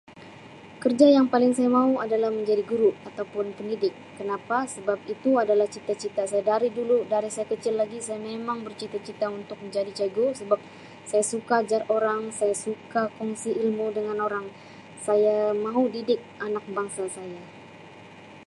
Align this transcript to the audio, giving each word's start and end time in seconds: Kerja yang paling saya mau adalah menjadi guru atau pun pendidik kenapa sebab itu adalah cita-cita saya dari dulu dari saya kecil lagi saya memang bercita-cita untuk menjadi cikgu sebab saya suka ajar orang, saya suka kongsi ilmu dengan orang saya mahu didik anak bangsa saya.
Kerja 0.81 1.07
yang 1.15 1.27
paling 1.33 1.51
saya 1.57 1.69
mau 1.79 1.93
adalah 2.05 2.31
menjadi 2.37 2.63
guru 2.71 2.89
atau 3.09 3.21
pun 3.33 3.47
pendidik 3.57 3.93
kenapa 4.17 4.57
sebab 4.75 4.97
itu 5.13 5.31
adalah 5.43 5.67
cita-cita 5.75 6.23
saya 6.29 6.41
dari 6.51 6.69
dulu 6.79 6.97
dari 7.13 7.29
saya 7.33 7.45
kecil 7.51 7.73
lagi 7.81 7.99
saya 8.05 8.17
memang 8.29 8.57
bercita-cita 8.67 9.25
untuk 9.39 9.57
menjadi 9.63 9.91
cikgu 9.97 10.27
sebab 10.41 10.57
saya 11.09 11.21
suka 11.33 11.53
ajar 11.61 11.81
orang, 11.97 12.21
saya 12.39 12.55
suka 12.65 13.01
kongsi 13.21 13.49
ilmu 13.63 13.87
dengan 13.97 14.17
orang 14.27 14.45
saya 15.05 15.35
mahu 15.65 15.83
didik 15.95 16.17
anak 16.47 16.65
bangsa 16.75 17.03
saya. 17.17 17.41